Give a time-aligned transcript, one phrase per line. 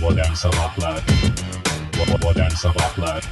[0.00, 1.00] Modern Sabahlar
[2.22, 3.24] Modern Sabahlar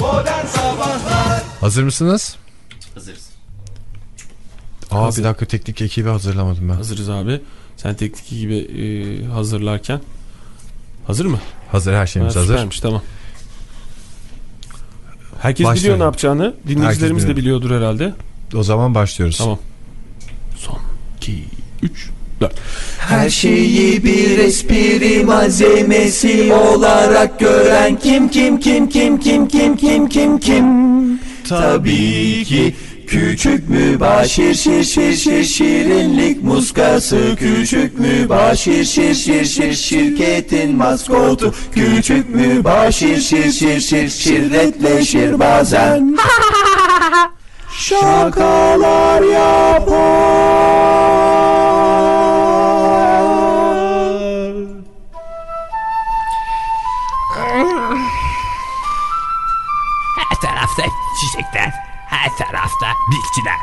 [0.00, 2.36] Modern Sabahlar Hazır mısınız?
[2.94, 3.28] Hazırız.
[4.90, 6.74] Aa bir dakika teknik ekibi hazırlamadım ben.
[6.74, 7.40] Hazırız abi.
[7.76, 10.00] Sen teknik gibi e, hazırlarken.
[11.06, 11.40] Hazır mı?
[11.72, 12.52] Hazır her şeyimiz Ha, hazır.
[12.54, 13.02] süpermiş, tamam.
[15.40, 15.82] Herkes Başlayalım.
[15.82, 16.54] biliyor ne yapacağını.
[16.68, 18.14] Dinleyicilerimiz Herkes de biliyordur herhalde.
[18.54, 19.38] O zaman başlıyoruz.
[19.38, 19.58] Tamam.
[20.56, 20.78] Son
[21.16, 21.44] 2
[21.82, 22.10] 3
[22.40, 22.52] 4.
[22.98, 30.38] Her şeyi bir espri malzemesi olarak gören kim kim kim kim kim kim kim kim
[30.38, 30.64] kim?
[31.48, 32.74] Tabii ki
[33.06, 37.20] küçük mübaşir şir şir şir şirinlik muskası.
[37.38, 41.54] Küçük mübaşir şir şir şir şirketin maskotu.
[41.74, 46.18] Küçük mübaşir şir şir şir şirretleşir bazen.
[47.78, 51.17] Şakalar yapar
[63.10, 63.58] bitkiler.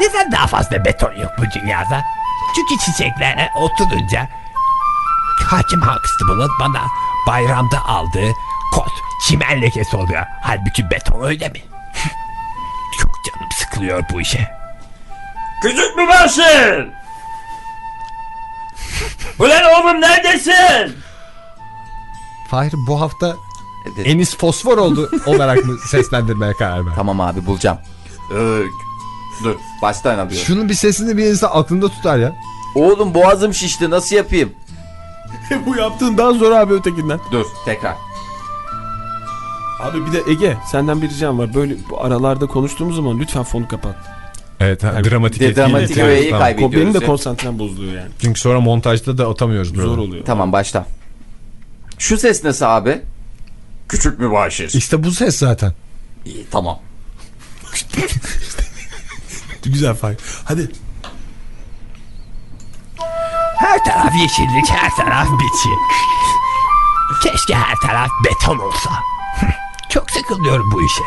[0.00, 2.02] Neden daha fazla beton yok bu dünyada?
[2.54, 4.28] Çünkü çiçeklere oturunca
[5.50, 6.86] Hakim Huxtable'ın bana
[7.26, 8.32] bayramda aldığı
[8.72, 8.92] kot
[9.28, 10.26] çimen lekesi oluyor.
[10.42, 11.58] Halbuki beton öyle mi?
[13.00, 14.60] Çok canım sıkılıyor bu işe.
[15.62, 16.88] Küçük mübaşir!
[19.38, 20.96] Ulan oğlum neredesin?
[22.50, 23.36] Fahir bu hafta
[24.04, 26.92] Enis Fosfor oldu olarak mı seslendirmeye karar ver?
[26.96, 27.78] Tamam abi bulacağım.
[28.30, 28.62] Ee,
[29.44, 30.46] dur baştan alıyorum.
[30.46, 32.36] Şunun bir sesini bir insan aklında tutar ya.
[32.74, 34.52] Oğlum boğazım şişti nasıl yapayım?
[35.66, 37.20] bu yaptığından zor abi ötekinden.
[37.32, 37.94] Dur tekrar.
[39.80, 41.54] Abi bir de Ege senden bir ricam var.
[41.54, 43.94] Böyle bu aralarda konuştuğumuz zaman lütfen fonu kapat.
[44.60, 46.42] Evet ha, dramatik de- etkiyle dramatik öğeyi Tamam.
[46.42, 46.76] kaybediyoruz.
[46.76, 48.10] Benim de konsantrem bozuluyor yani.
[48.22, 49.68] Çünkü sonra montajda da atamıyoruz.
[49.68, 50.00] Zor buraları.
[50.00, 50.24] oluyor.
[50.24, 50.86] Tamam başla.
[51.98, 53.00] Şu ses nasıl abi?
[53.88, 54.70] Küçük mübaşir.
[54.74, 55.72] İşte bu ses zaten.
[56.24, 56.78] İyi tamam.
[59.64, 60.16] Güzel Fahir.
[60.44, 60.70] Hadi.
[63.58, 65.68] Her taraf yeşillik, her taraf bitki.
[67.22, 68.90] Keşke her taraf beton olsa.
[69.90, 71.02] Çok sıkılıyorum bu işe.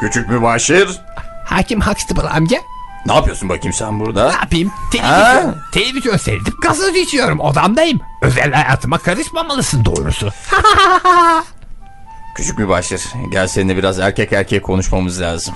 [0.00, 1.00] Küçük mübaşir.
[1.46, 2.58] Hakim Huxtable amca
[3.06, 4.26] Ne yapıyorsun bakayım sen burada?
[4.28, 4.68] ne yapayım?
[4.68, 4.86] Ha?
[4.90, 8.00] Televizyon, televizyon seyredip gazoz içiyorum odamdayım.
[8.22, 10.30] Özel hayatıma karışmamalısın doğrusu.
[12.36, 15.54] Küçük mübaşir gel seninle biraz erkek erkeğe konuşmamız lazım.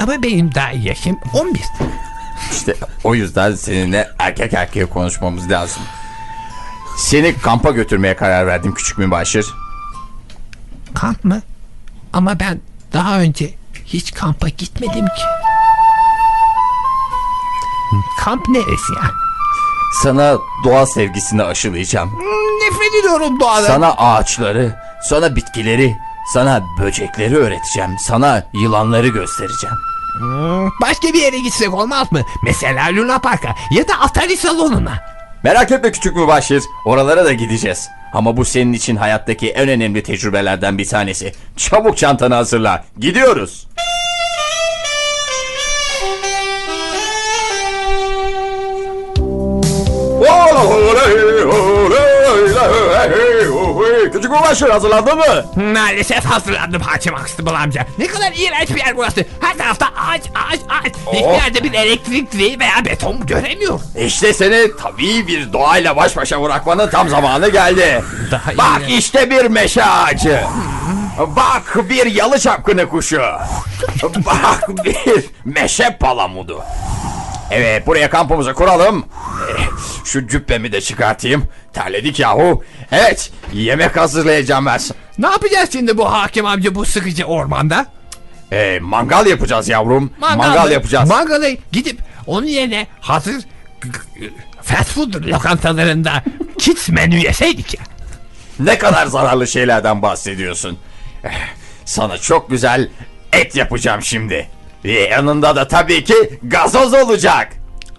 [0.00, 1.62] Ama benim daha yaşım 11.
[2.52, 2.74] İşte
[3.04, 5.82] o yüzden seninle erkek erkeğe konuşmamız lazım.
[6.96, 9.46] Seni kampa götürmeye karar verdim küçük mübaşir.
[10.94, 11.42] Kamp mı?
[12.12, 12.60] Ama ben
[12.92, 15.22] daha önce hiç kampa gitmedim ki.
[18.20, 19.10] Kamp neresi ya?
[20.02, 22.10] Sana doğa sevgisini aşılayacağım.
[22.64, 23.66] Nefret ediyorum doğadan.
[23.66, 24.76] Sana ağaçları,
[25.08, 25.96] sana bitkileri,
[26.32, 27.90] sana böcekleri öğreteceğim.
[27.98, 29.76] Sana yılanları göstereceğim.
[30.80, 32.20] Başka bir yere gitsek olmaz mı?
[32.44, 34.98] Mesela Luna Park'a ya da Atari salonuna.
[35.44, 36.62] Merak etme küçük mübaşir.
[36.86, 37.88] Oralara da gideceğiz.
[38.12, 41.32] Ama bu senin için hayattaki en önemli tecrübelerden bir tanesi.
[41.56, 42.84] Çabuk çantanı hazırla.
[42.98, 43.66] Gidiyoruz.
[54.30, 55.44] Mübaşir hazırlandın mı?
[55.74, 57.86] Maalesef hazırlandım Hakim Huxtable amca.
[57.98, 59.24] Ne kadar iğrenç bir yer burası.
[59.40, 60.92] Her tarafta ağaç ağaç ağaç.
[61.12, 61.34] Hiçbir Oh.
[61.44, 63.82] yerde bir elektrik direği veya beton göremiyorum.
[63.98, 68.02] İşte seni tabii bir doğayla baş başa bırakmanın tam zamanı geldi.
[68.30, 68.96] Daha iyi Bak ya.
[68.96, 70.40] işte bir meşe ağacı.
[71.18, 73.22] Bak bir yalı çapkını kuşu.
[74.02, 76.62] Bak bir meşe palamudu.
[77.50, 79.06] Evet buraya kampımızı kuralım.
[80.06, 81.44] Şu cübbemi de çıkartayım.
[81.72, 82.64] Terledik yahu.
[82.92, 84.80] Evet yemek hazırlayacağım ben.
[85.18, 87.86] Ne yapacağız şimdi bu hakim amca bu sıkıcı ormanda?
[88.52, 90.12] Ee, mangal yapacağız yavrum.
[90.20, 90.72] Mangal, mı?
[90.72, 91.08] yapacağız.
[91.08, 93.34] Mangalı gidip onun yerine hazır
[94.62, 96.24] fast food lokantalarında
[96.58, 97.84] kids menü yeseydik ya.
[98.60, 100.78] Ne kadar zararlı şeylerden bahsediyorsun.
[101.24, 101.30] Eh,
[101.84, 102.88] Sana çok güzel
[103.32, 104.48] et yapacağım şimdi.
[104.84, 107.52] Ve yanında da tabii ki gazoz olacak.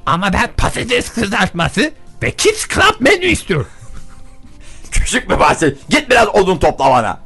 [0.06, 1.92] Ama ben patates kızartması
[2.24, 3.68] ve kids club menü istiyorum.
[4.92, 5.90] Küçük bir bahset.
[5.90, 7.19] Git biraz odun topla bana.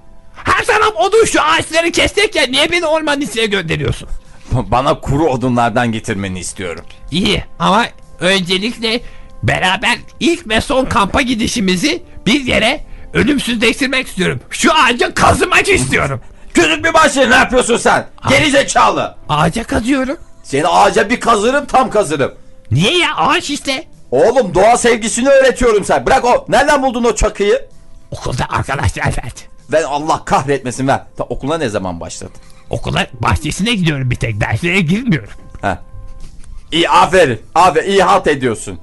[0.43, 4.09] Her taraf odun şu ağaçları kestik ya niye beni ormanın içine gönderiyorsun?
[4.51, 6.85] Bana kuru odunlardan getirmeni istiyorum.
[7.11, 7.85] İyi ama
[8.19, 9.01] öncelikle
[9.43, 14.39] beraber ilk ve son kampa gidişimizi bir yere ölümsüzleştirmek istiyorum.
[14.49, 16.21] Şu ağaca kazımak istiyorum.
[16.53, 18.07] Küçük bir bahset ne yapıyorsun sen?
[18.29, 19.15] Geri zekalı.
[19.29, 20.17] Ağaca kazıyorum.
[20.43, 22.33] Seni ağaca bir kazırım tam kazırım.
[22.71, 23.87] Niye ya ağaç işte.
[24.11, 26.05] Oğlum doğa sevgisini öğretiyorum sen.
[26.05, 26.45] Bırak o.
[26.49, 27.67] Nereden buldun o çakıyı?
[28.11, 29.41] Okulda arkadaşlar verdi.
[29.71, 31.03] Ve Allah kahretmesin ver.
[31.17, 32.35] Ta, okula ne zaman başladın?
[32.69, 35.33] Okula bahçesine gidiyorum bir tek derslere girmiyorum.
[35.61, 35.81] Ha.
[36.71, 37.41] İyi aferin.
[37.55, 38.79] Aferin iyi halt ediyorsun.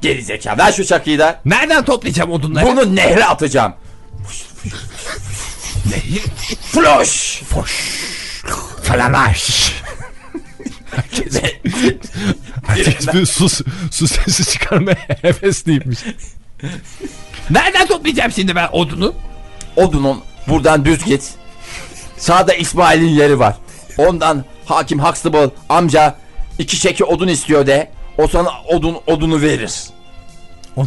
[0.00, 0.58] Geri zeka.
[0.58, 1.40] Ver şu çakıyı da.
[1.44, 2.66] Nereden toplayacağım odunları?
[2.66, 3.74] Bunu nehre atacağım.
[5.90, 6.22] Nehir.
[6.72, 7.42] Floş.
[8.82, 9.72] Falalaş.
[12.66, 13.48] Herkes bir su,
[13.90, 15.98] su sesi çıkarmaya hevesliymiş.
[17.50, 19.14] Nereden toplayacağım şimdi ben odunu?
[19.76, 21.34] Odunun buradan düz git.
[22.16, 23.56] Sağda İsmail'in yeri var.
[23.98, 26.14] Ondan hakim Huxtable amca
[26.58, 27.90] iki çeki odun istiyor de.
[28.18, 29.72] O sana odun odunu verir.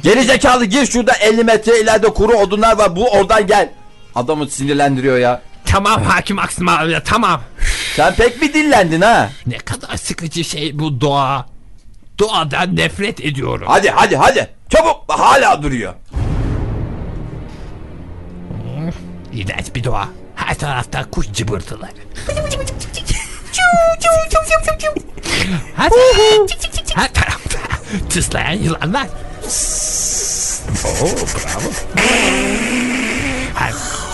[0.03, 2.95] Geri zekalı gir şurada 50 metre ileride kuru odunlar var.
[2.95, 3.69] Bu oradan gel.
[4.15, 5.41] Adamı sinirlendiriyor ya.
[5.65, 7.41] Tamam hakim aksım abi tamam.
[7.95, 9.29] Sen pek mi dillendin ha?
[9.47, 11.45] Ne kadar sıkıcı şey bu doğa.
[12.19, 13.67] Doğadan nefret ediyorum.
[13.69, 14.49] Hadi hadi hadi.
[14.69, 15.93] Çabuk hala duruyor.
[19.33, 20.07] İğrenç bir doğa.
[20.35, 21.91] Her tarafta kuş cıbırtıları.
[25.75, 25.89] her,
[26.95, 27.59] her tarafta
[28.09, 29.07] tıslayan yılanlar.
[31.01, 31.69] Oo, bravo.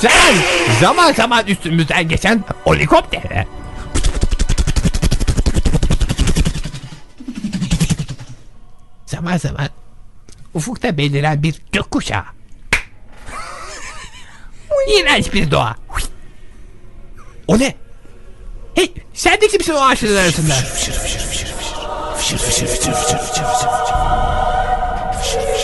[0.02, 0.34] Her,
[0.82, 3.46] zaman, zaman zaman üstümüzden geçen helikopter.
[9.06, 9.70] Zaman zaman
[10.54, 12.24] ufukta beliren bir gökkuşağı.
[14.90, 15.76] İğrenç bir doğa.
[17.48, 17.76] O ne?
[18.76, 20.54] Hey sen de kimsin o ağaçların arasında?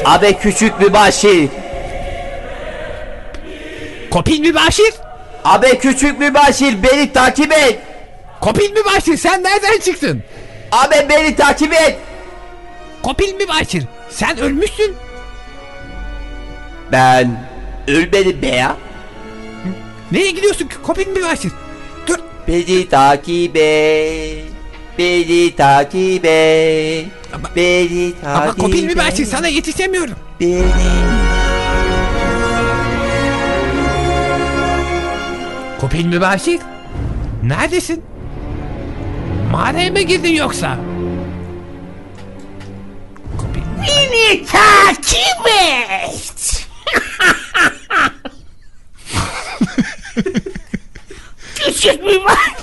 [0.06, 1.50] Abi küçük bir başı.
[4.16, 4.94] Kopil mi Başir?
[5.46, 7.80] Abi küçük başı beni takip et.
[8.42, 9.18] Kopil mi Başir?
[9.18, 10.24] Sen nereden çıktın?
[10.72, 11.98] Abi beni takip et.
[13.04, 13.84] Kopil mi Başir?
[14.10, 14.96] Sen ölmüşsün.
[16.92, 17.48] Ben
[17.88, 18.78] ölmedim be ya.
[20.12, 20.76] Nereye gidiyorsun ki?
[20.84, 21.52] Kopil mi Başir?
[22.08, 22.20] Dur.
[22.48, 24.44] Beni takip et.
[24.98, 27.06] Beni takip et.
[27.34, 28.98] Ama- Beni takip Ama Kopil mi et.
[28.98, 29.26] Başir?
[29.26, 30.16] Sana yetişemiyorum.
[30.40, 31.05] Beni.
[35.96, 36.60] Kopil mi Başir?
[37.44, 38.04] Neredesin?
[39.52, 40.78] Mağaraya mı girdin yoksa?
[43.82, 45.26] Beni takip.
[51.56, 52.56] Küçük mübaşir.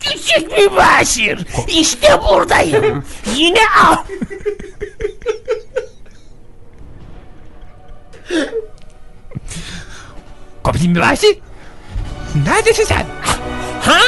[0.00, 1.46] Küçük mübaşir.
[1.68, 3.04] İşte buradayım.
[3.36, 3.96] Yine al.
[10.64, 11.38] Kopil mübaşir.
[12.46, 13.06] Neredesin sen?
[13.82, 14.00] Ha?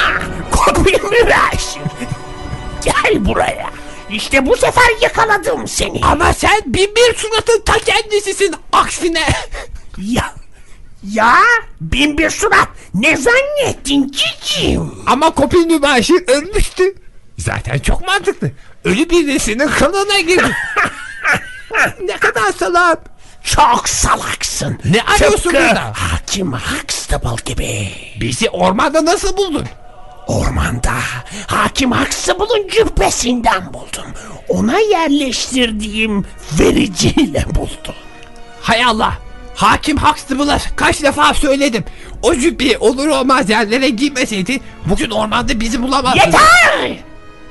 [0.51, 1.83] Kopil mübaşir.
[2.85, 3.71] Gel buraya.
[4.11, 6.01] İşte bu sefer yakaladım seni.
[6.05, 9.29] Ama sen bin bir suratın ta kendisisin aksine.
[9.99, 10.35] Ya
[11.13, 11.37] ya
[11.81, 14.93] bin bir surat ne zannettin cicim?
[15.07, 16.95] Ama Kopil Mübaşir ölmüştü.
[17.39, 18.51] Zaten çok mantıklı.
[18.85, 20.57] Ölü birisinin kılığına girdi.
[22.01, 23.14] ne kadar salak.
[23.45, 24.79] Çok salaksın.
[24.85, 25.93] Ne arıyorsun burada?
[25.97, 27.89] Hakim Huxtable gibi.
[28.21, 29.67] Bizi ormanda nasıl buldun?
[30.27, 30.93] Ormanda
[31.47, 34.07] Hakim Huxtable'ın cübbesinden buldum.
[34.49, 36.27] Ona yerleştirdiğim
[36.59, 37.95] vericiyle buldum.
[38.63, 39.13] Hay Allah!
[39.55, 41.85] Hakim Huxtable'a kaç defa söyledim.
[42.23, 46.19] O cübbeyi olur olmaz yerlere giymeseydi bugün ormanda bizi bulamazdı.
[46.19, 46.97] Yeter!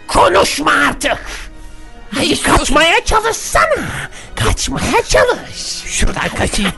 [0.07, 1.17] Konuşma artık.
[2.15, 4.09] Hayır kaçmaya çalışsana.
[4.43, 5.83] Kaçmaya çalış.
[5.85, 6.71] Şuradan kaçayım.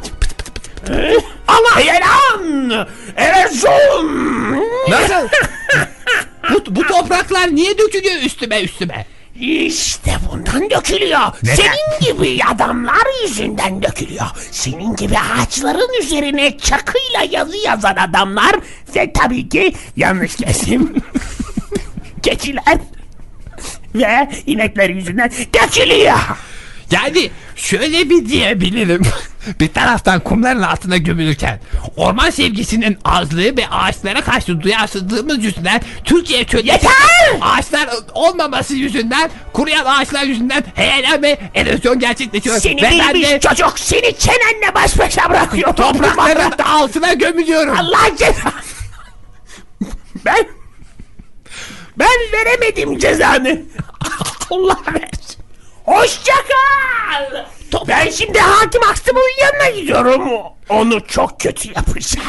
[1.48, 2.88] Allah yalan!
[3.16, 4.56] Erzurum!
[4.90, 5.28] Nasıl?
[6.54, 9.06] bu, bu topraklar niye dökülüyor üstüme üstüme?
[9.40, 11.22] İşte bundan dökülüyor.
[11.44, 14.26] Senin gibi adamlar yüzünden dökülüyor.
[14.52, 18.56] Senin gibi ağaçların üzerine çakıyla yazı yazan adamlar
[18.96, 20.96] ve tabii ki yanlış kesim
[22.24, 22.78] keçiler
[23.96, 26.20] ve inekler yüzünden dökülüyor.
[26.92, 29.02] Yani şöyle bir diyebilirim.
[29.60, 31.60] bir taraftan kumların altına gömülürken
[31.96, 36.92] orman sevgisinin azlığı ve ağaçlara karşı duyarsızlığımız yüzünden Türkiye çölü Yeter!
[37.42, 42.60] ağaçlar olmaması yüzünden kuruyan ağaçlar yüzünden heyelan ve erozyon gerçekleşiyor.
[42.60, 45.76] Seni ve ben de çocuk seni çenenle baş başa bırakıyor.
[45.76, 47.78] toprakların altına gömülüyorum.
[47.80, 48.54] Allah cezanı.
[50.26, 50.48] Ben
[51.98, 53.62] ben veremedim cezanı.
[54.50, 55.25] Allah ver.
[55.86, 57.46] Hoşça kal.
[57.88, 60.30] Ben şimdi hakim Aksım'ın yanına gidiyorum.
[60.70, 62.28] Onu çok kötü yapacağım.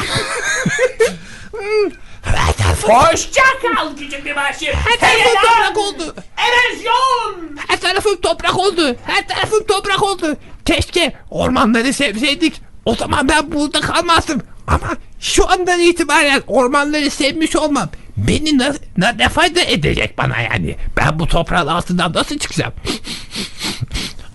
[2.82, 4.68] Hoşça kal küçük bir başım.
[4.68, 6.14] her tarafım toprak oldu.
[6.36, 7.56] Erozyon.
[7.68, 8.96] Her tarafım toprak oldu.
[9.06, 10.36] Her tarafım toprak oldu.
[10.64, 12.60] Keşke ormanları sevseydik.
[12.84, 14.42] O zaman ben burada kalmazdım.
[14.66, 14.88] Ama
[15.20, 20.76] şu andan itibaren ormanları sevmiş olmam beni ne, ne, ne fayda edecek bana yani?
[20.96, 22.72] Ben bu toprağın altından nasıl çıkacağım?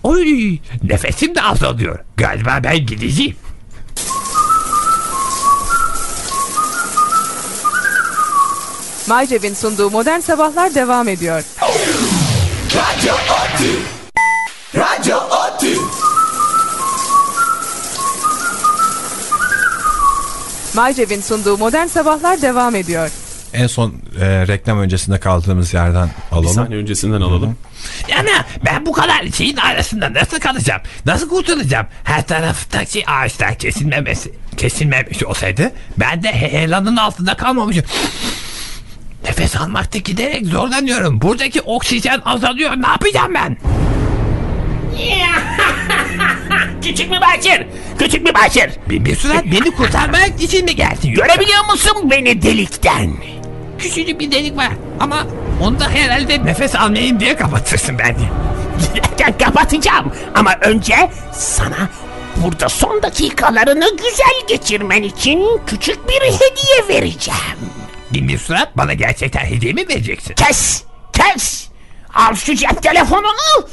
[0.02, 1.98] Oy nefesim de azalıyor.
[2.16, 3.36] Galiba ben gideceğim.
[9.08, 11.42] Maycev'in sunduğu Modern Sabahlar devam ediyor.
[12.74, 13.78] Radyo Otü.
[14.76, 15.76] Radyo Otü.
[20.74, 23.10] Maycev'in sunduğu Modern Sabahlar devam ediyor.
[23.54, 26.54] En son e, reklam öncesinde kaldığımız yerden Bir alalım.
[26.54, 27.56] saniye öncesinden alalım.
[28.08, 28.30] Yani
[28.64, 30.82] ben bu kadar şeyin arasında nasıl kalacağım?
[31.06, 31.86] Nasıl kurtulacağım?
[32.04, 37.84] Her taraftaki ağaçlar kesilmemesi, kesilmemiş olsaydı ben de heyelanın altında kalmamışım.
[39.24, 41.20] Nefes almakta giderek zorlanıyorum.
[41.22, 42.72] Buradaki oksijen azalıyor.
[42.76, 43.56] Ne yapacağım ben?
[46.82, 47.66] Küçük bir başır.
[47.98, 48.70] Küçük bir başır.
[48.90, 51.14] Bir, bir süre beni kurtarmak için mi geldin?
[51.14, 53.12] Görebiliyor musun beni delikten?
[53.82, 55.26] Küçücük bir delik var ama
[55.62, 58.16] onu da herhalde nefes almayayım diye kapatırsın beni.
[58.94, 60.12] Giderken kapatacağım.
[60.34, 61.88] Ama önce sana
[62.36, 67.58] burada son dakikalarını güzel geçirmen için küçük bir hediye vereceğim.
[68.12, 70.34] Bin bir surat bana gerçekten hediye mi vereceksin?
[70.34, 70.82] Kes!
[71.12, 71.68] Kes!
[72.14, 73.68] Al şu cep telefonunu!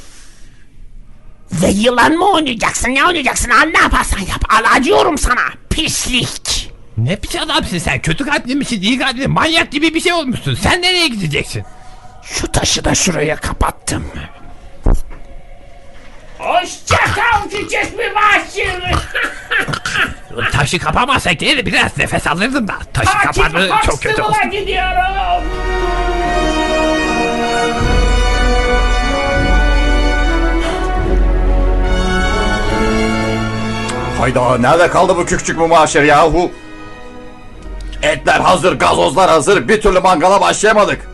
[1.51, 2.89] Ve yılan mı oynayacaksın?
[2.96, 3.50] Ne oynayacaksın?
[3.50, 4.44] Al ne yaparsan yap.
[4.50, 5.42] Al acıyorum sana.
[5.70, 6.59] Pislik.
[7.03, 8.00] Ne pis adamsın sen?
[8.00, 8.82] Kötü kalpli misin?
[8.82, 9.27] iyi kalpli?
[9.27, 10.56] Manyak gibi bir şey olmuşsun.
[10.56, 11.63] Sen nereye gideceksin?
[12.24, 14.06] Şu taşı da şuraya kapattım.
[16.39, 19.00] Hoşça kal küçük bir başım.
[20.51, 22.75] Taşı kapamazsak değil biraz nefes alırdım da.
[22.94, 24.34] Taşı kapadı çok kötü oldu.
[24.51, 25.44] gidiyorum.
[34.20, 36.51] Hayda nerede kaldı bu küçük mübaşir yahu?
[38.03, 39.68] Etler hazır, gazozlar hazır.
[39.68, 41.10] Bir türlü mangala başlayamadık.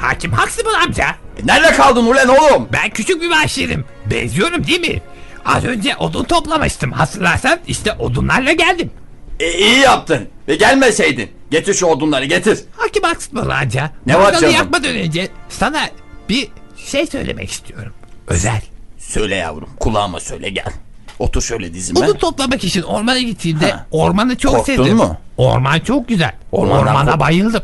[0.00, 1.04] Hakim haksız mı amca?
[1.42, 2.68] E, nerede kaldın ulan oğlum?
[2.72, 3.84] Ben küçük bir başlarım.
[4.10, 5.02] Benziyorum değil mi?
[5.44, 6.92] Az önce odun toplamıştım.
[6.92, 8.90] Hatırlarsan işte odunlarla geldim.
[9.40, 10.28] E, iyi yaptın.
[10.48, 11.30] Ve gelmeseydin.
[11.50, 12.58] Getir şu odunları getir.
[12.76, 13.90] Hakim haksız mı amca?
[14.06, 14.54] Ne var Mangalı canım?
[14.54, 15.88] yakmadan önce sana
[16.28, 17.92] bir şey söylemek istiyorum.
[18.28, 18.60] Özel.
[18.98, 20.72] Söyle yavrum kulağıma söyle gel.
[21.20, 21.98] Otur şöyle dizime.
[22.00, 23.86] Odun toplamak için ormana gittiğimde Ha.
[23.90, 24.96] ormanı çok Korktun sevdim.
[24.96, 25.16] mu?
[25.36, 26.32] Orman çok güzel.
[26.52, 27.62] Ormandan Ormana bayıldım.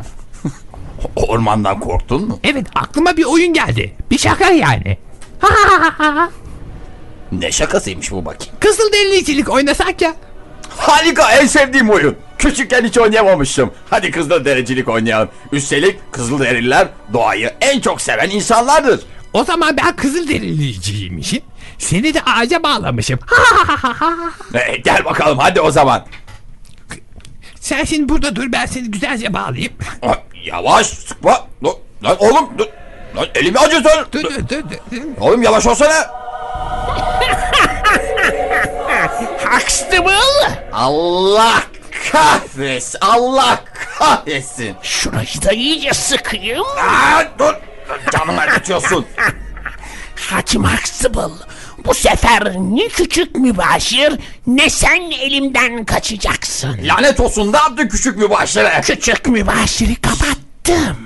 [1.16, 2.38] Ormandan korktun mu?
[2.44, 3.96] Evet aklıma bir oyun geldi.
[4.10, 4.98] Bir şaka yani.
[7.32, 8.54] Ne şakasıymış bu bakayım.
[8.60, 10.14] Kızıl delicilik oynasak ya.
[10.76, 12.16] Harika en sevdiğim oyun.
[12.38, 13.70] Küçükken hiç oynayamamıştım.
[13.90, 15.28] Hadi kızıl derecilik oynayalım.
[15.52, 19.00] Üstelik kızıl deriler doğayı en çok seven insanlardır.
[19.32, 21.42] O zaman ben kızıl deliciymişim.
[21.78, 23.18] Seni de ağaca bağlamışım.
[24.54, 26.06] E, gel bakalım hadi o zaman.
[27.60, 29.72] Sen şimdi burada dur ben seni güzelce bağlayayım.
[30.44, 31.46] Yavaş sıkma.
[31.64, 31.72] Dur,
[32.04, 32.66] Lan oğlum dur.
[33.16, 34.06] Lan elimi acıtır.
[34.12, 34.62] Dur dur dur.
[34.92, 35.02] dur.
[35.20, 36.10] Oğlum yavaş olsana.
[39.50, 40.16] Huxtable.
[40.72, 41.62] Allah
[42.12, 42.98] kahretsin.
[43.00, 43.60] Allah
[43.98, 44.76] kahretsin.
[44.82, 46.64] Şurayı da iyice sıkayım.
[46.78, 47.54] Aa, dur.
[48.12, 49.06] Canımı acıtıyorsun.
[50.30, 51.34] Hakim Huxtable.
[51.86, 54.12] Bu sefer ne küçük mübaşir
[54.46, 56.78] ne sen elimden kaçacaksın.
[56.82, 58.80] Lanet olsun ne yaptın küçük mübaşire?
[58.84, 60.96] Küçük mübaşiri kapattım.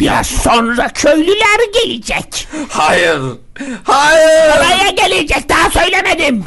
[0.00, 2.48] Biraz sonra köylüler gelecek.
[2.68, 3.20] Hayır.
[3.84, 4.52] Hayır.
[4.56, 6.44] Buraya gelecek daha söylemedim.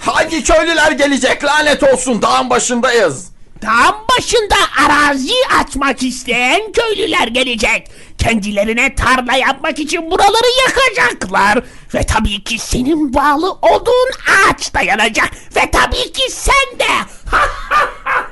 [0.00, 3.32] Hangi köylüler gelecek lanet olsun dağın başındayız.
[3.62, 4.54] Dağın başında
[4.86, 7.90] arazi açmak isteyen köylüler gelecek.
[8.22, 11.58] Kendilerine tarla yapmak için buraları yakacaklar.
[11.94, 15.30] Ve tabii ki senin bağlı olduğun ağaç da yanacak.
[15.56, 16.92] Ve tabii ki sen de.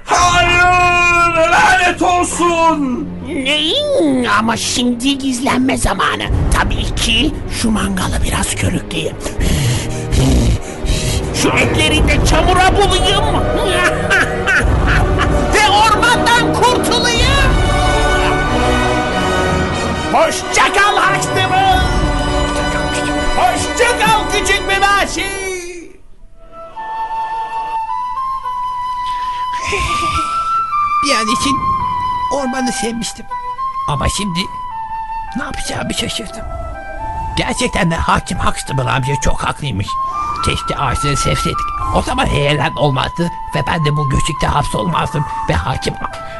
[0.04, 3.08] Hayır lanet olsun.
[3.26, 4.24] Neyin?
[4.24, 6.24] Ama şimdi gizlenme zamanı.
[6.54, 9.16] Tabii ki şu mangalı biraz körükleyeyim.
[11.42, 13.24] Şu etleri de çamura bulayım.
[20.20, 21.80] Hoşça kal Huxtable.
[23.36, 25.24] Hoşça kal küçük mübaşir.
[31.04, 31.56] Bir an için
[32.32, 33.26] ormanı sevmiştim.
[33.88, 34.40] Ama şimdi
[35.36, 36.44] ne yapacağımı şaşırdım.
[37.36, 39.88] Gerçekten de hakim Huxtable amca çok haklıymış.
[40.44, 41.66] Keşke ağaçları sevseydik.
[41.94, 45.94] O zaman heyelan olmazdı ve ben de bu göçükte hapsolmazdım ve hakim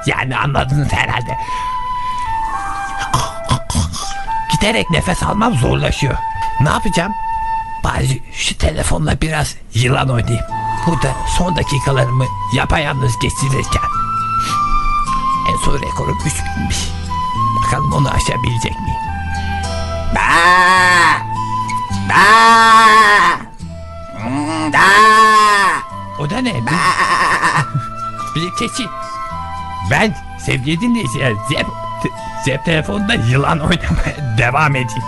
[0.07, 1.39] Yani anladınız herhalde.
[4.61, 6.15] Giderek nefes almam zorlaşıyor.
[6.61, 7.13] Ne yapacağım?
[7.85, 10.45] Bari şu telefonla biraz yılan oynayayım.
[10.87, 12.25] Burada son dakikalarımı
[12.55, 13.83] yapayalnız geçirirken.
[15.53, 16.89] En son rekorum 3000'miş.
[17.65, 19.01] Bakalım onu aşabilecek miyim?
[26.19, 26.55] O da ne?
[26.55, 26.73] Bir,
[28.35, 28.87] bir keçi.
[29.91, 32.11] Ben sevgili dinleyiciler te-
[32.45, 35.03] cep telefonunda yılan oynamaya devam edeyim.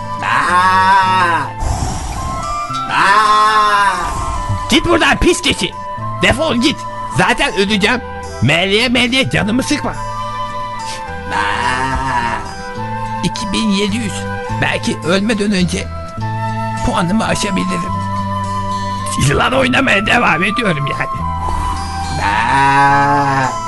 [4.70, 5.70] Git buradan pis keçi.
[6.22, 6.76] Defol git.
[7.18, 8.00] Zaten öleceğim.
[8.42, 9.94] Meliye meliye canımı sıkma.
[13.24, 14.12] 2700.
[14.62, 15.88] Belki ölmeden önce
[16.86, 17.92] puanımı aşabilirim.
[19.28, 21.22] Yılan oynamaya devam ediyorum yani.
[23.46, 23.61] Küçük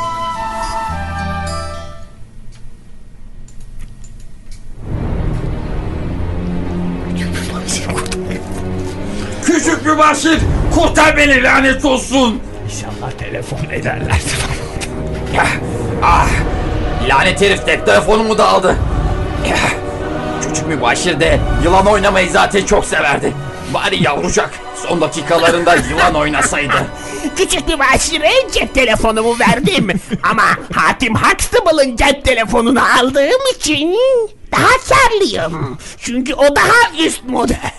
[9.94, 10.38] mübaşir
[10.74, 12.40] kurtar beni lanet olsun.
[12.64, 14.22] İnşallah telefon ederler.
[16.02, 16.28] Ah,
[17.08, 18.76] lanet herif de telefonumu da aldı.
[19.46, 19.70] Ah,
[20.48, 23.32] Küçük mübaşir de yılan oynamayı zaten çok severdi.
[23.74, 24.50] Bari yavrucak
[24.88, 26.72] son dakikalarında yılan oynasaydı.
[27.36, 30.00] Küçük bir başire cep telefonumu verdim.
[30.30, 33.96] Ama Hatim Huxtable'ın cep telefonunu aldığım için
[34.52, 35.78] daha karlıyım.
[35.98, 37.70] Çünkü o daha üst model.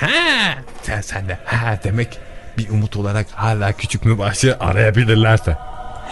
[0.00, 1.38] Ha, sen sen de.
[1.44, 2.18] Ha demek
[2.58, 5.56] bir umut olarak hala küçük mübaşir arayabilirlerse.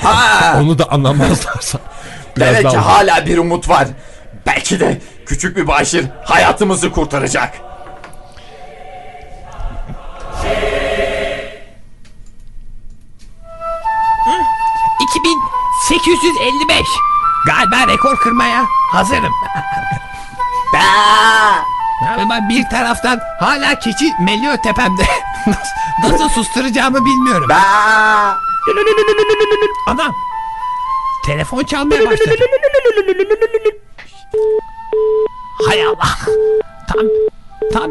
[0.02, 1.78] Ha, Onu da anlamazlarsa.
[2.36, 3.88] Biraz demek ki daha- hala bir umut var.
[4.46, 7.54] Belki de küçük mübaşir hayatımızı kurtaracak.
[14.24, 14.30] Hı?
[15.00, 16.86] 2855.
[17.46, 19.32] Galiba rekor kırmaya hazırım.
[22.20, 25.02] Ama bir taraftan hala keçi meliyor tepemde.
[26.02, 27.48] nasıl, susturacağımı bilmiyorum.
[29.86, 30.12] Anam.
[31.26, 32.34] Telefon çalmaya başladı.
[35.68, 36.18] Hay Allah.
[36.88, 37.06] Tam
[37.72, 37.90] tam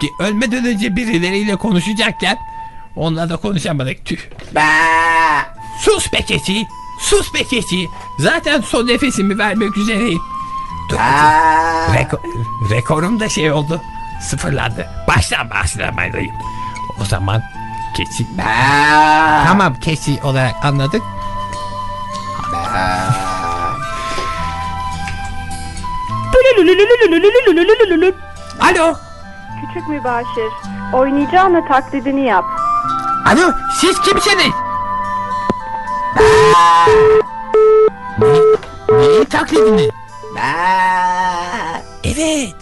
[0.00, 2.38] ki ölmeden önce birileriyle konuşacakken
[2.96, 4.04] onunla da konuşamadık.
[4.04, 4.18] Tüh.
[5.80, 6.66] Sus be keçi.
[7.00, 7.88] Sus be keçi.
[8.18, 10.20] Zaten son nefesimi vermek üzereyim.
[11.94, 12.20] Reko-
[12.70, 13.80] rekorum da şey oldu.
[14.20, 14.86] Sıfırlandı.
[15.08, 16.34] Baştan başlamalıyım.
[17.02, 17.42] O zaman
[17.96, 18.26] keçi.
[19.46, 21.02] Tamam keçi olarak anladık.
[28.60, 28.94] Alo.
[29.60, 30.52] Küçük mübaşir.
[30.92, 32.44] Oynayacağına taklidini yap.
[33.26, 34.36] Alo siz kimsiniz?
[34.36, 34.52] ne?
[38.98, 39.90] Neyin taklidini?
[42.04, 42.54] Evet.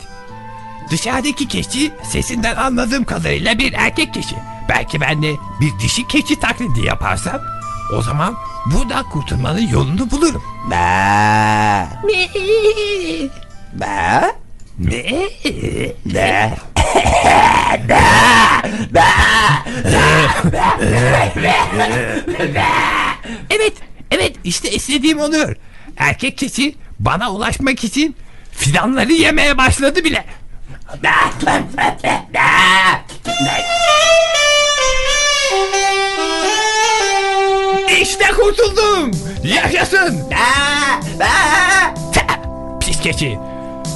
[0.91, 4.37] Dışarıdaki keçi sesinden anladığım kadarıyla bir erkek keçi.
[4.69, 7.41] Belki ben de bir dişi keçi taklidi yaparsam
[7.97, 8.35] o zaman
[8.67, 10.43] buradan kurtulmanın yolunu bulurum.
[10.69, 11.89] Ne?
[14.79, 16.55] Ne?
[23.51, 23.73] Evet,
[24.11, 25.57] evet işte istediğim oluyor.
[25.97, 28.17] Erkek keçi bana ulaşmak için
[28.51, 30.25] fidanları yemeye başladı bile.
[38.03, 39.11] İşte kurtuldum.
[39.45, 40.25] Yaşasın.
[42.81, 43.39] Pis keçi.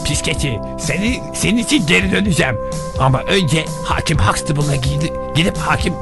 [0.05, 0.61] Pis keçi.
[0.79, 2.57] Seni, senin için geri döneceğim.
[2.99, 5.95] Ama önce hakim Huxtable'a gidip, gidip hakim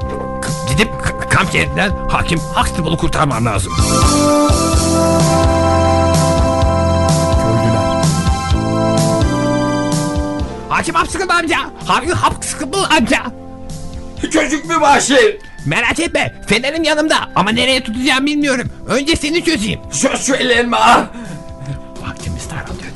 [0.69, 0.89] gidip
[1.31, 3.73] kamp yerinden hakim Huxtable'ı kurtarmam lazım.
[10.83, 11.57] Hakim Huxtable amca.
[11.87, 13.23] Hakim Huxtable amca.
[14.23, 15.39] Küçük mübaşir.
[15.67, 16.35] Merak etme.
[16.47, 18.69] Fenerim yanımda ama nereye tutacağım bilmiyorum.
[18.89, 19.81] Önce seni çözeyim.
[20.03, 21.05] Çöz şu ellerimi ah.
[22.09, 22.93] Vaktimiz daralıyor.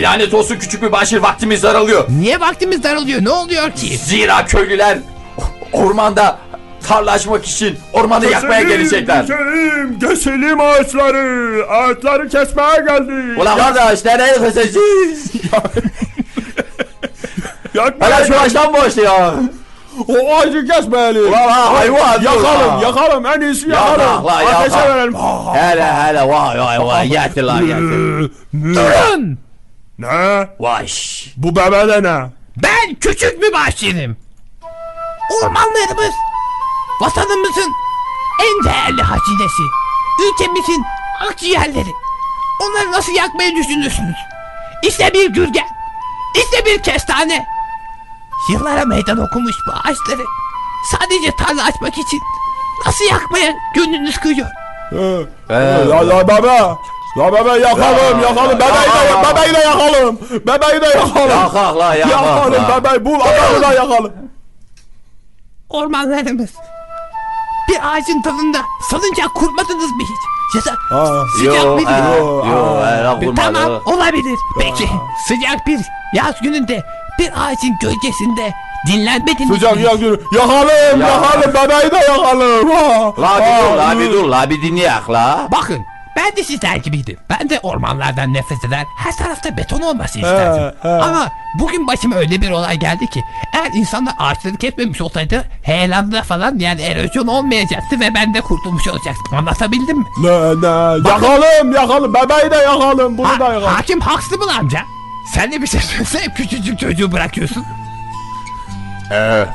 [0.00, 2.06] Lanet olsun küçük mübaşir vaktimiz daralıyor.
[2.08, 3.24] Niye vaktimiz daralıyor?
[3.24, 3.98] Ne oluyor ki?
[3.98, 4.98] Zira köylüler
[5.72, 6.38] ormanda
[6.88, 9.26] tarlaşmak için ormanı yakmaya gelecekler.
[9.26, 11.64] Keselim, keselim ağaçları.
[11.68, 13.38] Ağaçları kesmeye geldik.
[13.42, 15.32] Ulan kardeş nereye keseceğiz?
[17.74, 19.32] Yakmaya Hele şu ağaçtan başlıyor.
[20.08, 21.28] O ağacı kesmeyelim.
[21.28, 22.22] Ulan ha, hayvan.
[22.22, 23.26] Yakalım, yakalım.
[23.26, 24.00] En iyisi yakalım.
[24.00, 25.14] Yakalım, la, Ateşe verelim.
[25.54, 28.32] Hele hele vay vay vay yetti lan yetti.
[28.54, 29.38] Durun!
[29.98, 30.48] Ne?
[30.60, 30.86] Vay.
[31.36, 32.30] Bu bebe de ne?
[32.56, 34.16] Ben küçük mübaşirim.
[35.42, 36.14] Ormanlarımız
[37.00, 37.72] vatanımızın
[38.42, 39.62] en değerli hazinesi.
[40.26, 40.84] Ülkemizin
[41.30, 41.92] akciğerleri.
[42.62, 44.16] Onları nasıl yakmayı düşünürsünüz?
[44.82, 45.68] İşte bir gürgen.
[46.34, 47.53] İşte bir kestane.
[48.48, 50.24] Yıllara meydan okumuş bu ağaçları.
[50.92, 52.20] Sadece tarla açmak için
[52.86, 54.46] nasıl yakmaya gönlünüz kıyıyor?
[55.50, 56.46] Ya ya bebe.
[57.16, 58.58] Ya bebe yakalım yakalım.
[58.58, 60.18] Bebeği de, bebeği de yakalım.
[60.30, 61.30] Bebeği de yakalım.
[61.30, 62.84] Yakak la yakak Yakalım la.
[62.84, 64.12] bebeği bul adamı da yakalım.
[65.68, 66.50] Ormanlarımız.
[67.68, 68.58] Bir ağacın dalında
[68.90, 70.10] salıncak kurmadınız mı hiç?
[70.54, 70.76] Ya da
[71.38, 73.36] sıcak Yo, bir yo, Bir- vurmadı.
[73.36, 74.38] Tamam olabilir.
[74.60, 74.88] Peki
[75.28, 75.80] sıcak bir
[76.14, 76.82] yaz gününde
[77.18, 78.52] bir ağacın gölgesinde
[78.86, 79.82] dinlenmediniz Sıcak mi?
[79.82, 80.20] yak yürü.
[80.34, 81.08] Yakalım Ya.
[81.08, 82.70] yakalım bebeği de yakalım.
[82.70, 83.12] Ha.
[83.22, 85.48] La bir dur la bir dur la bir dinleyek la.
[85.52, 85.78] Bakın
[86.16, 87.16] ben de sizler gibiydim.
[87.30, 88.84] Ben de ormanlardan nefret eder.
[88.98, 90.72] Her tarafta beton olması isterdim.
[90.82, 90.88] he.
[90.88, 93.24] Ama bugün başıma öyle bir olay geldi ki
[93.54, 99.38] eğer insanlar ağaçları kesmemiş olsaydı heyelanda falan yani erozyon olmayacaktı ve ben de kurtulmuş olacaktım.
[99.38, 100.04] Anlatabildim mi?
[100.22, 103.62] Ne ne yakalım yakalım bebeği de yakalım bunu da Ha, yakalım.
[103.74, 104.80] hakim Huxtable amca.
[105.24, 107.64] Sen de bir şey söylesene küçücük çocuğu bırakıyorsun.
[109.12, 109.46] Ee,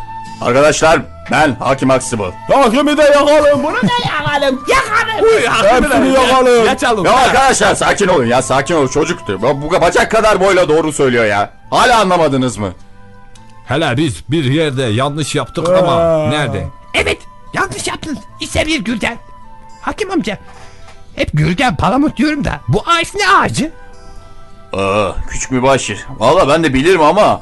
[0.42, 1.02] arkadaşlar
[1.32, 2.32] ben Hakim Aksıbıl.
[2.54, 5.84] Hakimi de yakalım bunu da Yakalım yakalım.
[5.84, 6.66] hepsini yakalım.
[6.70, 7.06] Geçelim.
[7.06, 9.42] Ya arkadaşlar sakin olun ya sakin olun çocuktu.
[9.42, 11.50] Bu bu bacak kadar boyla doğru söylüyor ya.
[11.70, 12.74] Hala anlamadınız mı?
[13.68, 16.30] Hele biz bir yerde yanlış yaptık ama Aa.
[16.30, 16.68] nerede?
[16.94, 17.18] Evet
[17.54, 18.18] yanlış yaptınız.
[18.40, 19.18] İşte bir gürgen.
[19.82, 20.38] Hakim amca.
[21.16, 23.72] Hep gürgen palamut diyorum da bu ağaç ne ağacı?
[24.74, 26.06] Aa, küçük mübaşir.
[26.20, 27.42] Valla ben de bilirim ama.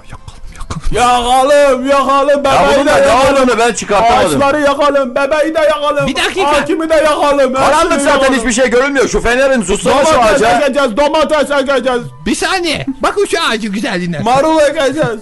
[0.92, 3.50] Yakalım yakalım Ya bebeği de yakalım.
[3.60, 4.42] ben çıkartamadım.
[4.42, 6.08] Ağaçları yakalım bebeği de yakalım.
[6.08, 6.48] Bir dakika.
[6.58, 7.54] Hakimi de yakalım.
[7.54, 8.34] Karanlık zaten yakalım.
[8.34, 9.08] hiçbir şey görünmüyor.
[9.10, 10.60] Şu fenerin tutsana şu Domates ağaca.
[10.60, 12.02] ekeceğiz domates ekeceğiz.
[12.26, 12.86] Bir saniye.
[13.02, 14.20] Bakın şu ağacın güzelliğine.
[14.20, 15.20] Marul ekeceğiz.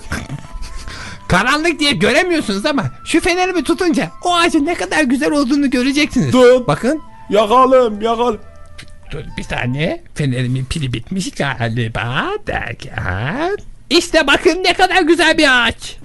[1.28, 6.34] Karanlık diye göremiyorsunuz ama şu fenerimi tutunca o ağacın ne kadar güzel olduğunu göreceksiniz.
[6.34, 6.68] Dur.
[6.68, 7.02] Bakın.
[7.30, 8.38] Yakalım yakalım.
[9.12, 10.04] Dur bir saniye.
[10.16, 13.58] Fenerimin pili bitmiş galiba derken.
[13.90, 15.98] İşte bakın ne kadar güzel bir ağaç.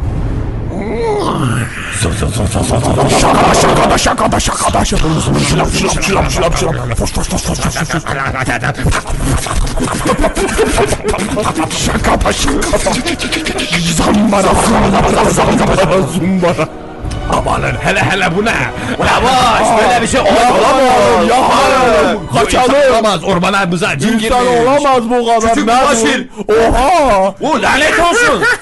[17.36, 18.54] Amanın hele hele bu ne?
[19.06, 21.28] Yavaş böyle bir şey olamaz.
[21.28, 22.28] Yakalım.
[22.34, 22.74] Kaçalım.
[22.92, 24.62] Olamaz ormanlarımıza cin İnsan girmiş.
[24.62, 25.40] olamaz bu kadar.
[25.40, 25.56] Küçük?
[25.56, 26.28] Mübaşir.
[26.48, 27.34] Oha.
[27.40, 28.42] Bu lanet olsun.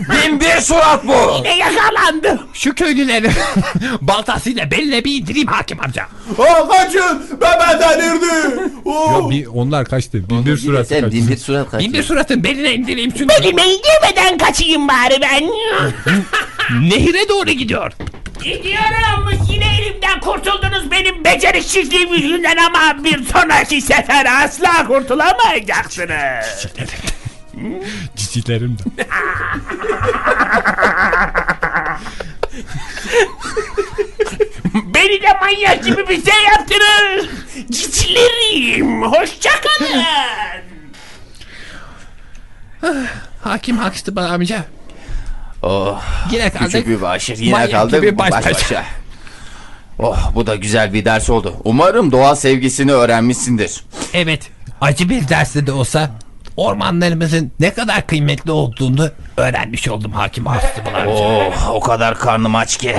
[0.00, 1.42] Bin bir surat bu.
[1.42, 2.38] Ne yakalandı?
[2.54, 3.30] Şu köylüleri
[4.00, 6.02] baltasıyla beline bir indireyim hakim amca.
[6.36, 7.26] Ha kaçın.
[7.40, 8.60] Bebe delirdi.
[8.84, 9.22] Oh.
[9.24, 10.30] Ya bir, onlar kaçtı.
[10.30, 11.12] Bir, bir Sen kaçtı.
[11.12, 11.80] bin bir surat kaç.
[11.80, 13.32] Bin bir suratın beline indireyim şunu.
[13.32, 15.44] Elime girmeden kaçayım bari ben.
[16.70, 17.92] Nehire doğru gidiyor.
[18.42, 19.30] Gidiyorum.
[19.50, 26.66] Yine elimden kurtuldunuz benim beceriksizliğim yüzünden ama bir sonraki sefer asla kurtulamayacaksınız.
[28.16, 29.06] Cicilerim de.
[34.74, 37.26] Beni de manyak gibi bir şey yaptınız.
[37.70, 39.02] Cicilerim.
[39.02, 40.04] Hoşçakalın.
[43.44, 44.64] Hakim Huxtable amca.
[45.62, 46.66] Oh, Yine kaldık.
[46.66, 47.36] küçük bir başır.
[47.38, 48.84] Yine Manyak kaldık gibi baş baş başa.
[49.98, 51.54] Oh bu da güzel bir ders oldu.
[51.64, 53.84] Umarım doğa sevgisini öğrenmişsindir.
[54.14, 54.50] Evet.
[54.80, 56.10] Acı bir derste de olsa
[56.56, 60.72] ormanlarımızın ne kadar kıymetli olduğunu öğrenmiş oldum Hakim amca.
[61.08, 62.96] Oh o kadar karnım aç ki.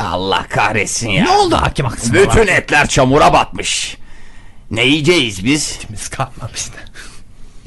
[0.00, 1.24] Allah kahretsin ya.
[1.24, 3.96] Ne oldu Hakim Huxtable Bütün etler çamura batmış.
[4.70, 5.72] Ne yiyeceğiz biz?
[5.78, 6.78] Etimiz kalmamıştı.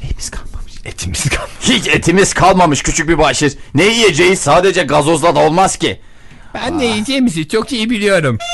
[0.01, 0.60] Neyimiz kalmamış?
[0.85, 1.51] Etimiz kalmamış.
[1.61, 3.53] Hiç etimiz kalmamış küçük bir başır.
[3.75, 4.39] Ne yiyeceğiz?
[4.39, 5.99] Sadece gazozla da olmaz ki.
[6.53, 8.37] Ben ne yiyeceğimizi çok iyi biliyorum.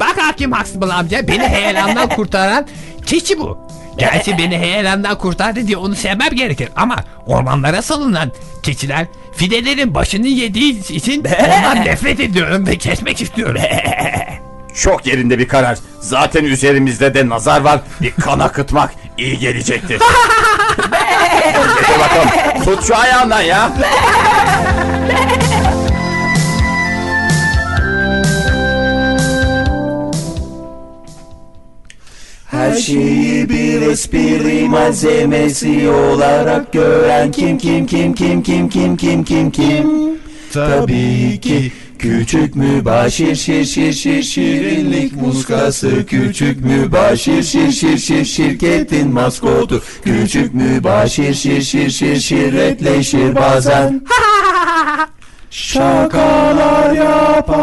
[0.00, 2.66] Bak Hakim Huxtable amca beni heyelandan kurtaran
[3.06, 3.58] keçi bu.
[3.98, 10.92] Gerçi beni heyelandan kurtardı diye onu sevmem gerekir ama ormanlara salınan keçiler fidelerin başını yediği
[10.92, 13.62] için ondan nefret ediyorum ve kesmek istiyorum.
[14.74, 15.78] Çok yerinde bir karar.
[16.00, 17.80] Zaten üzerimizde de nazar var.
[18.00, 20.00] Bir kan akıtmak iyi gelecektir.
[21.82, 22.64] Hadi bakalım.
[22.64, 23.72] Tut şu ayağından ya.
[32.46, 39.50] Her şeyi bir espri malzemesi olarak gören kim kim kim kim kim kim kim kim
[39.50, 40.12] kim
[40.52, 46.06] Tabii ki Küçük mübaşir şir şir şir şirinlik muskası.
[46.06, 49.82] Küçük mübaşir şir şir şir şirketin maskotu.
[50.04, 54.06] Küçük mübaşir şir şir şir şirretleşir bazen.
[55.50, 57.62] Şakalar yapar.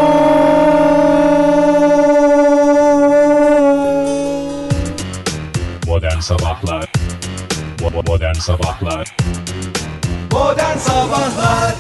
[5.88, 6.92] Modern Sabahlar.
[8.06, 9.16] Modern Sabahlar.
[10.32, 11.76] Modern Sabahlar.